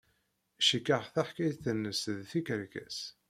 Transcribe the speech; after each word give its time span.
Cikkeɣ 0.67 1.03
taḥkayt-nnes 1.13 2.01
d 2.17 2.19
tikerkas. 2.29 2.99